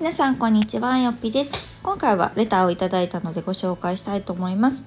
[0.00, 1.50] 皆さんこんにちはよっぴです。
[1.82, 4.82] 今回はレターをいただいたのでご紹介したいと思います。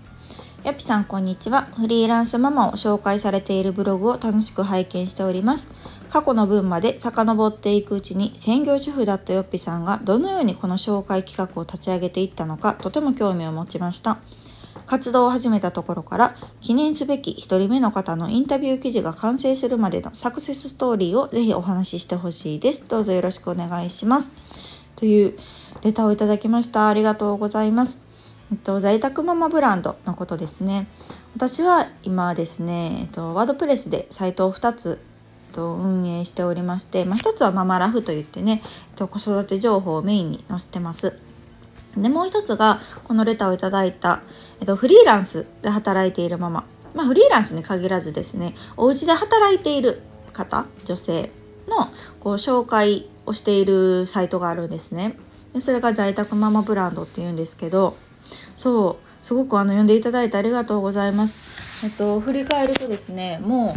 [0.64, 1.66] よっぴさんこんにちは。
[1.80, 5.68] フリーランスママを紹介されているブログを楽しく拝見しております。
[6.10, 14.18] 過去の分まで遡っていくうちに専業主婦だったよっぴさんがどのようにこの紹介企画を立ち上げていったのかとても興味を持ちました。
[14.88, 22.84] 活動を始めたところから記念すべき1人目の方のインタビュー記事が完成するまでのサクセスストーリーをぜひお話ししてほしいです。
[22.88, 24.28] どうぞよろしくお願いします。
[24.96, 25.38] という
[25.84, 26.88] レターをいただきました。
[26.88, 27.98] ありがとうございます。
[28.52, 30.88] えっと、在宅ママブランドのことですね。
[31.36, 35.00] 私は今ですね、えっと、ワードプレスでサイトを2つ
[35.54, 41.14] と運営しておりまして、まあ、1つはママラフといってね、えっと、子育て情報をメインに載せてます。
[41.96, 44.22] で、もう1つが、このレターをいただいた、
[44.60, 46.66] えっと、フリーランスで働いているママ。
[46.94, 50.02] まあ、フリーランスに限らずですね、お家で働いている
[50.34, 51.32] 方、女性
[51.68, 55.18] のこう紹介をしているサイトがあるんですね。
[55.54, 57.96] でそれが在宅ママブランドっていうんですけど
[58.56, 61.36] そうすごくあの読んでいただいてありがとうございます。
[61.84, 63.76] えっと振り返るとですねも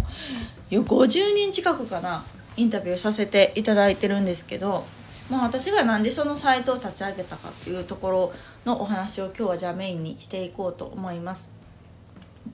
[0.70, 2.25] う50人近くかな
[2.56, 4.84] インタビューさせていただいてるんですけど、
[5.30, 8.33] まあ、私がなんでそのサイトを立ち上げたかっていうところ
[8.64, 11.55] のお話を今日はじゃあメインにしていこうと思います。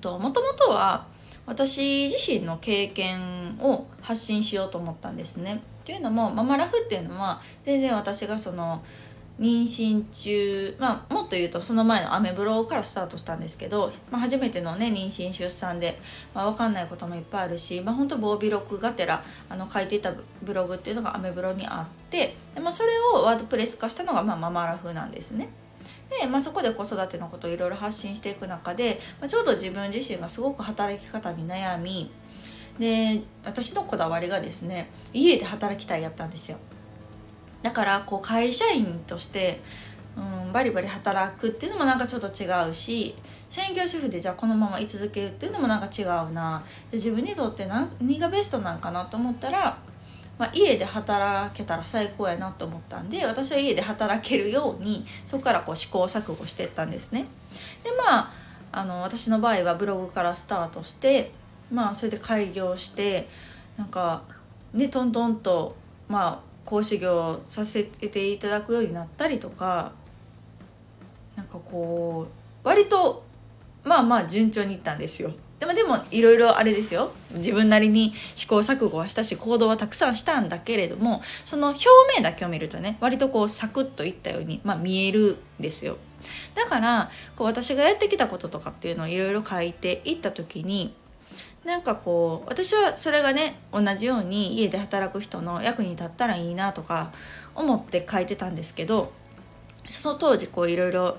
[0.01, 1.07] ともともとは
[1.47, 5.63] 私自身の経験を発信しようと思ったんですね。
[5.83, 8.83] っていうのもママラフっていうのは全然私がその
[9.41, 15.99] 妊娠中、まあ、もっと言うとその前のアメブロからスタートしたんですけど、まあ、初めてのね妊娠出産で、
[16.33, 25.49] まあ、分かんないこともいっぱいあるし、まあ、本当防備録がてらあの書いていたブログっていうのがアメブロにあってで、まあ、それをワードプレス化したのが、まあ、ママラフなんですね。
[26.21, 32.11] で、まあ、そこで子育てのことをいろいろ発信していく中で、まあ、ちょうど自分自身がすごく働き方に悩み
[32.79, 36.59] で私のこだわりがですね家で働きたいやったんですよ
[37.63, 39.61] だからこう会社員として、
[40.17, 43.15] うん、バリバリ働くっていうのもなんかちょっと違うし
[43.49, 49.79] 専業主婦でじゃあこのまま居続けるっていうのもなんか違うなで自分にとって何がベストなんかなと思ったら
[50.39, 57.27] まあ、家で働けたら最高やなと思ったんで私は家で働けるようにそこからこう試行錯誤していったんですね。
[57.85, 58.33] でまあ
[58.73, 61.31] あの私の場合はブログからスタートして
[61.73, 63.29] まあそれで開業して
[63.77, 64.23] なんか
[64.75, 65.75] ねトントンと
[66.09, 69.93] まあ講師業させていただくようになったりとか
[71.37, 73.25] なんかこう割と
[73.85, 75.33] まあまあ順調にいったんですよ。
[75.59, 85.99] でもでもいろいろあれですよ自分なりに試行錯誤はしたし行動はたくさんしたんだけれどもその表面だけを見るとね割とこうサクッといったように、まあ、見えるんですよ
[86.57, 90.93] だからこう私がやってきたこととかっていうのをいろいろ書いていった時に
[91.65, 97.13] なんかこう私はそれがね同じように家で働く人の役に立ったらいいなとか
[97.55, 99.13] 思って書いてたんですけど
[99.87, 101.17] その当時こういろいろ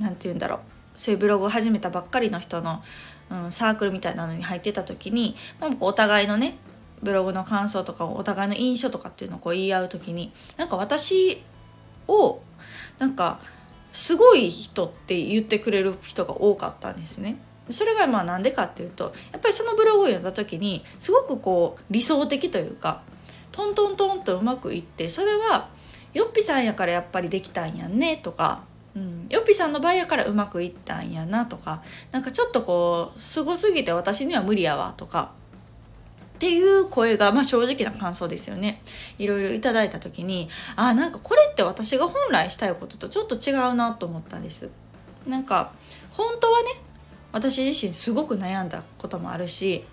[0.00, 0.60] 何て言うんだろう
[0.96, 2.82] そういうブログを始めたばっかりの人の
[3.32, 6.58] うん、サークルみたいなのに入ってた時に、まあ、お互いのね
[7.02, 11.42] ブログの感想とかお互いの印象とかっていうのをこう言い合う時になんか私
[12.06, 12.40] を
[12.98, 13.40] なんか
[13.92, 17.36] すごい人って言ってくれる人が多かったんですね。
[17.70, 23.02] それがまあなんでかっていうとやっぱりそのブログを読んだ時にすごくこう理想的というか
[23.52, 25.68] トントントンとうまくいってそれは
[26.14, 28.64] よっぴさんやからやっぱりできたんやんねとか
[28.94, 35.32] うん、よっぴさんの場合やからうまくいったんやなとかなんかちょっとこうすごすぎて私には無理やわとか
[36.34, 38.82] っていう声が、まあ、正直な感想ですよね。
[39.16, 44.70] いろいろいただいた時にあなんかこれって私が本来したいこととちょっと違うなと思ったんです。
[45.26, 45.72] なんか
[46.10, 46.68] 本当はね
[47.32, 49.84] 私自身すごく悩んだこともあるし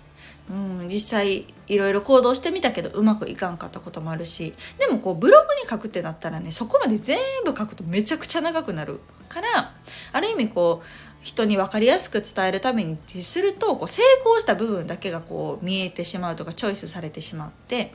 [0.50, 9.72] うん、実際いろいろ行動してみたけどうまくいかんかったこともあるしでもこうブログに書くってなったらねそこまで全部書くとめちゃくちゃ長くなるから
[10.12, 10.86] ある意味こう
[11.22, 17.92] 人に分かりやすく伝えるためにするとこう成功した部分だけがこう見えてしまうとかチョイスされてしまって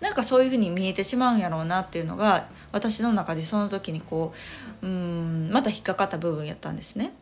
[0.00, 4.34] なんかそういうふうに見えてしまうんやろうなっていうのが私の中でその時にこ
[4.82, 7.12] ううんまた引っかかった部分やったんですね。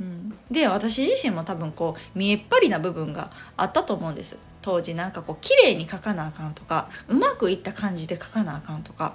[0.00, 4.38] うん、で私自身も多分こう見えっ張りな部分があったと思うんです。
[4.62, 9.14] 当時なんかこう綺麗に書かなあかんとかうまくいった感じで書かなあかんとか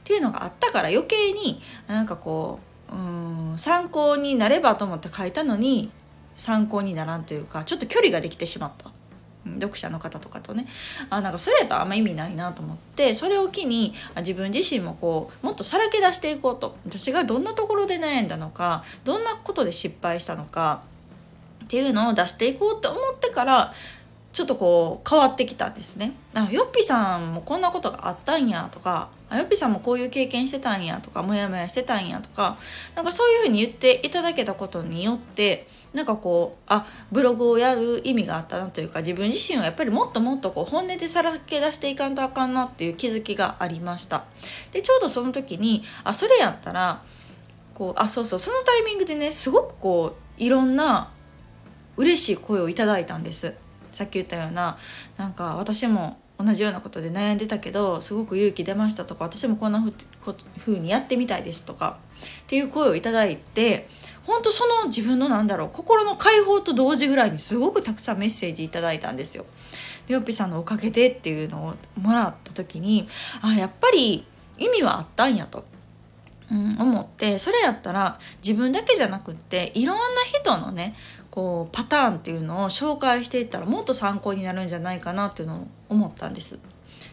[0.00, 2.60] っていうのがあったから余計になんかこ
[2.90, 5.90] ううん参考になればと思って書いたのに
[6.36, 8.90] 参考にならんというかちょっと距離ができてしまった。
[9.46, 10.66] 読者の方とかとね
[11.10, 20.82] あなんかそれやったらあんま意味ないなと思ってそれを機に自分自身もこうもっとさらけ出していこうと私がどんなところで悩んだのかどんなことで失敗したのか
[21.64, 23.72] っていうのを出していこうって思ってから
[24.32, 26.12] ちょっとこう変わってきたんですね。
[26.34, 32.58] あよっぴさんもこんなことがあったんやとかあよっぴさんもこういう経験してたんやとかモヤモヤしてたんやとか
[32.96, 44.24] なんかそういうふうに言っていただけたことによってなんかこうあブログをやる意味があったなというか自分自身はやっぱりもっともっとこう本音でさらけ出していかんとあかんなっていう気づきがありました。
[44.72, 47.02] でちょうどその時にあそれやったら
[47.74, 51.10] こうあそうそうそのタイミングでねすごくこういろんな
[51.96, 53.54] 嬉しい声をいただいたんです。
[53.92, 54.76] さっき言ったような
[55.16, 59.80] なんか私も同じようなことで悩んでたけどすごく勇気出ましたとか私もこんな
[60.58, 61.98] ふうにやってみたいですとか
[62.44, 63.86] っていう声をいただいて
[64.24, 69.44] 本当その自分のなんだろう心の解放と同時ぐらいにすごくたくさんメッセージいただいたんですよ。
[70.06, 73.06] でよっぴさんのおかげでっていうのをもらった時に
[73.42, 74.26] あやっぱり
[74.58, 75.64] 意味はあったんやと。
[76.50, 80.94] うん、思ってそれやったら自分だけじゃなくっていろんな人のね
[81.34, 86.60] こうパターンっていうのを紹介していったらもっと参考になるんじゃないかなっていうのを思ったんです。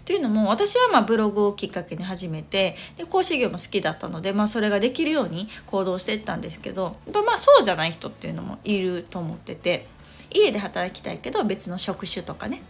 [0.06, 9.88] というのも私はまあブログをきっかけに始めてで講師業も好きだったので、まあ、それができるように行動していったんですけどまあそうじゃない人っていうのもいると思ってて
[10.30, 12.62] 家で働きたいけど別の職種とかね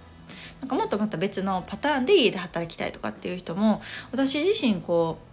[0.61, 3.81] なんかもっとまた別のパターンで家で働きたいとかっていう人も
[4.11, 5.30] 私自身こう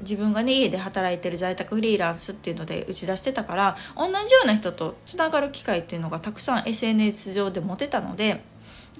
[0.00, 8.42] 自分がね家で働いてる在宅フリーランスっていうので打ち出してたから同じような人とつながる機会っていうのがたくさん SNS 上で持てたので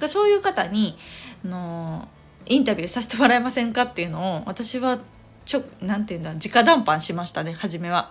[0.06, 0.98] そういう方に、
[1.42, 2.08] あの
[2.44, 4.98] インタビューさせてもらえませんかっていうのを私は
[5.46, 8.10] ちょなんていうんだ直談判しましたね初めは。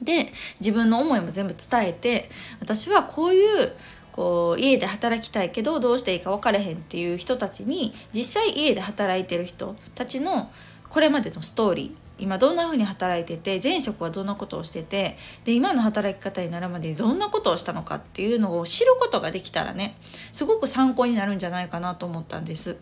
[0.00, 2.28] で自分の思いも全部伝えて
[2.60, 3.72] 私はこういう
[4.10, 10.50] こう家で働きたいけどどうしていいか分からへんっていう人たちに実際家で働いてる人たちの
[10.88, 19.96] これまでのストーリー今どんな風に働いてて前職はどんなことをしててで今の働き方になるまでにどんなことをしたのかっていうのを知ることができたらね
[20.32, 22.76] すごく参考になるんじゃないかなと思ったんです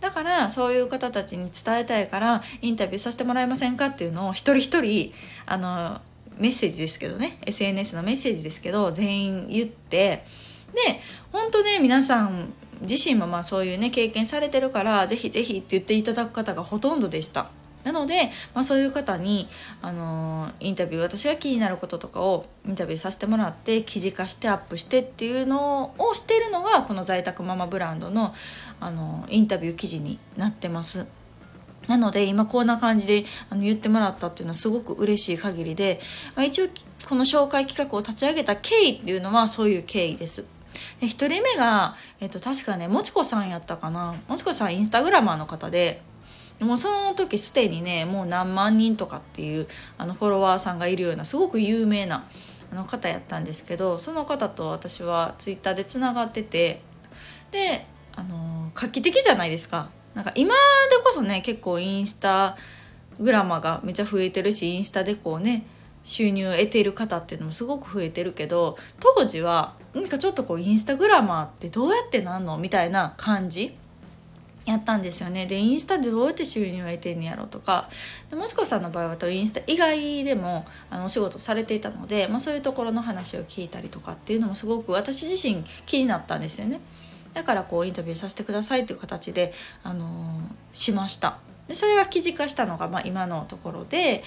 [0.00, 5.12] だからそういう方たちに伝えたいからインタビューさせてもらえませんかっていうのを一人一人
[5.46, 6.00] あの
[6.36, 10.24] メッセージですけどね SNS のメッセージですけど全員言って
[10.72, 11.00] で
[11.32, 17.50] 本当ね皆さん自身もまあそういうね経験されてるから是非是非って言っていただく方がほとんどでした。
[17.84, 19.48] なので、まあ、そういう方に、
[19.80, 28.34] あのー、インタビュー私が気になることとかをインタビューさせてもらって記事化してアップしてっていうのをしてるのがこの在宅ママブランドの、
[28.80, 31.06] あのー、インタビュー記事になってます。
[31.86, 35.98] なので今こんな感じであの言ってもらったっていうのはすごく嬉しい限りで、
[36.36, 36.66] まあ、一応
[37.08, 40.44] この紹介企画を立ち上げた経緯っていうのはそういう経緯です。
[41.00, 46.00] で1人目が、えっと、確かねもちこさんやったかなもちこさんインスタグラマーの方で
[46.60, 49.66] もうその時すでにねもう何万人とかっていう
[49.98, 52.26] あのフォロワーさんがいるようなすごく有名な
[52.70, 56.82] あの方やったんですけどその方と私はツイッターでつながってて
[57.50, 59.88] であの画期的じゃないですか。
[60.14, 60.58] なんか今で
[61.04, 62.56] こそね結構インスタ
[63.18, 65.64] グラマがめちゃ増えてるしインスタでこうね
[66.04, 72.58] 収入を得ている方っていうのもすごく増えてるけど当時はなんかちょっとこうインスタグラマーってどうやってなんの？
[72.58, 73.76] みたいな感じ
[74.70, 75.46] やったんですよね。
[75.46, 77.88] でインスタでどうやって収入を得てんやろとか。
[78.30, 86.80] でもしこさんの場合はインスタ以外でもあのお仕事されていたので、まあ、そういうところの話を聞いたりとかっていうのもすごく私自身気になったんですよね。
[87.34, 91.38] だからこうインタビューさせてくださいっていう形で、あのー、しました。
[91.70, 94.24] でそれが記事化したのが、まあ、今のところで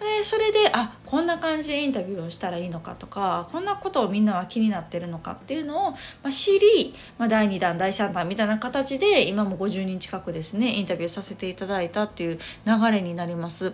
[0.00, 13.72] でそれであこんな感じでインタビューをしたらいいのかとかこんなことをみんなは気になってるのかっていうのを、まあ、知り、まあ、第2弾第3弾みたいな形で今も50人近くですねインタビューさせていただいたっていう流れになります。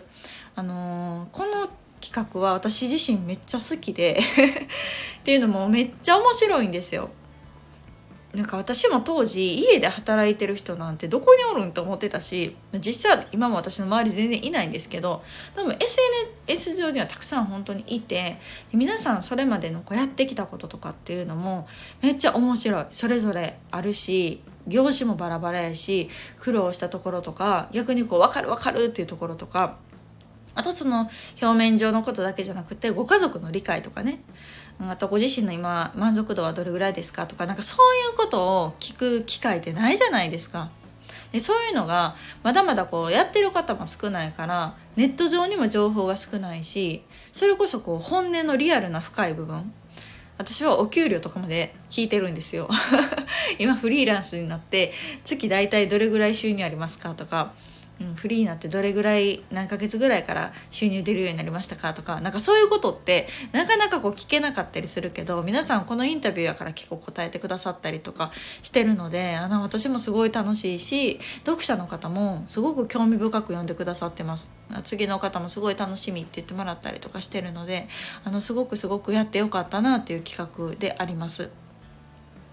[0.56, 1.68] あのー、この
[2.00, 4.18] 企画は私自身めっちゃ好きで
[5.20, 7.10] っていうのもめっちゃ面白いんですよ。
[8.36, 15.22] なんか私も当時家で働いてる人なんてどこにおるんと思ってたし実際は今も私の周り全然いないんですけど
[15.54, 15.74] 多分
[16.46, 18.36] SNS 上にはたくさん本当にいて
[18.74, 21.66] 皆さんそれまでのこうやってきたこととかっていうのも
[22.02, 22.84] めっちゃ面白い。
[22.90, 29.78] それぞれあるし業種もバラバラやし苦労したところとか逆にこう分かる分かるっていうところとか
[30.56, 31.08] あとその
[31.40, 34.18] 表面上のことだけじゃなくてご家族の理解とかね。
[34.80, 40.70] あとご自身の今満足度はどれぐらいですかとかなんかそういうことを聞く機会ってないじゃないですか。
[41.32, 49.72] でそういうのがまだまだこうやってる方も少ないからネット上にも情報が少ないしそれこそこう本音のリアルな深い部分。
[50.38, 52.68] 私はお給料とかまで聞いてるんですよ。
[53.58, 54.92] 今フリーランスになって
[55.24, 57.54] 月大体どれぐらい収入ありますかとか。
[58.00, 68.30] うん、フリーになってどれぐらい何ヶ月ぐらいから収入出るようになりましたかとかなんかそういうことってなかなかこう聞けなかったりするけど皆さんこのインタビューやから結構答えてくださったりとか
[68.62, 74.52] してるのであの私もすごい楽しいし読者の方もすごく興味深く読んでくださってます
[74.84, 77.88] 次の方もすごい楽しみって言ってもらったりとかしてるので
[78.24, 80.36] あのすごくすごくやってよかったなっていう企
[80.70, 81.65] 画であります。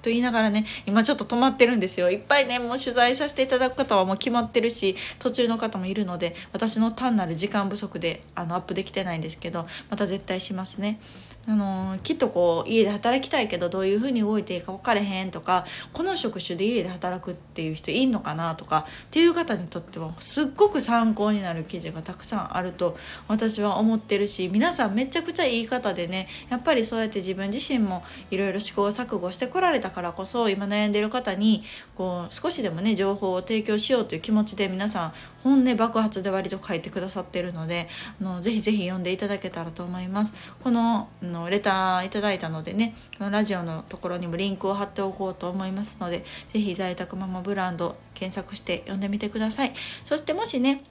[0.03, 10.99] と言いながらね今ちょっと止まってるんですよいっぱいねもう取材させていただく方はもう決まってるし途中の方もいるので私の単なる時間不足であのアップできてないんですけどまた絶対しますね。
[11.45, 22.95] あのきっとこう家で働きたいけどどういうふうに動いていいか分かれへんとかこの職種で家で働くっていう人いんのかなとかっていう方にとってはすっごく参考になる記事がたくさんあると
[23.27, 31.63] 私は思ってるし皆さんめちゃくちゃいい方でねやっぱりそうやって自分自身もいろいろ試行錯誤してこられたからこそ今悩んでる方に
[31.97, 37.87] こう少しでもね情報を提供しようという気持ちで皆さん本音爆発で割と書いてくださってるので
[38.21, 40.33] あのぜひぜひ読んでいただけたらと思います。
[40.63, 49.73] こののレターいただいたのでねこのラジオのところにもリンクを貼っておこうと思いますのでぜひ在宅ママブランド検索して読んでみてください
[50.03, 50.83] そしてもしね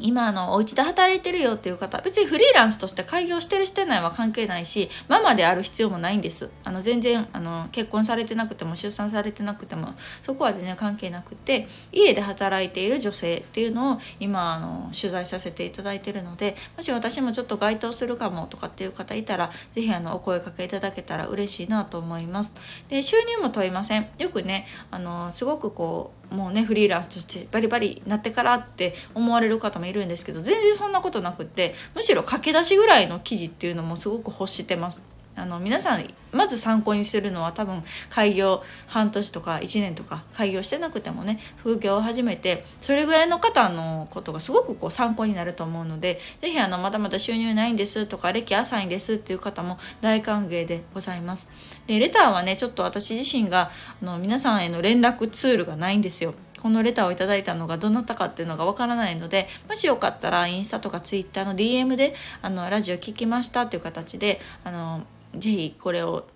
[0.00, 6.50] 今あのお家で働いてるよっていう方別にフリーランスとして開業してるしてないは関係ないしママである必要もないんです。
[6.64, 22.54] あの全然あの結婚されてなくても出産されてなくてもそこは全然関係なくて家で働いている女性っていうのを今あの取材させていただいてるのでもし私もちょっと該当するかもとかっていう方いたら是非あのお声かけいただけたら嬉しいなと思います。
[22.88, 24.08] で収入も問いません。
[24.18, 35.02] よくねあのすごくこうもうねフリーランスとしてバリバリなってからって思われる方もいるんですけど全然そんなことなくってむしろ駆け出しぐらいの記事っていうのもすごく欲してます。
[35.36, 51.48] あの皆さんまず参考にするのは多分開業半年とか1年とか開業してなくてもね副業を始めてそれぐらいの方のことがすごくこう参考になると思うので是非あのまだまだ収入ないんですとか歴浅いんですっていう方も大歓迎でございます。
[51.86, 53.70] でレターはねちょっと私自身が
[54.02, 56.34] あの皆さんへの連絡ツールがないんですよ。
[56.60, 66.26] このレターをいただいたのがどなたかっていうのがわからないのでもしよかったらインスタとかツイッターの DM であのラジオ聞きましたっていう形であのぜひこれを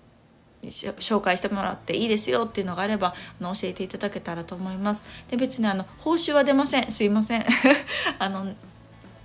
[0.63, 5.03] 紹介してもらっていいですよっていうのがあればあの教えていただけたらと思います。
[5.29, 7.45] で別にあの報酬は出ませんすいません
[8.19, 8.53] あの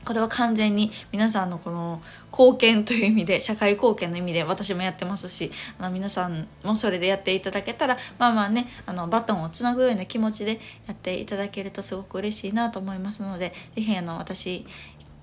[0.05, 10.53] これは完全に皆さんのこの貢献という意味で社会貢献の意味で私もやってますしあの皆さんもそれでやっていただけたらまあまあねあのバトンをつなぐような気持ちで
[10.88, 14.65] やっていただけるとすごく嬉しいなと思いますので是非あの私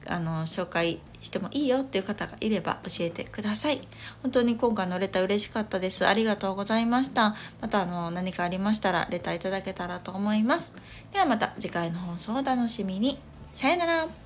[0.09, 3.81] あの紹介してもいいよっていう方がいれば教えてください。
[4.23, 6.07] 本当に今回のレター嬉しかったです。
[6.07, 7.35] ありがとうございました。
[7.61, 10.73] またあの何かありましたらレターいただけたらと思います。
[11.13, 13.19] ではまた次回の放送をお楽しみに。
[13.53, 14.26] さよなら。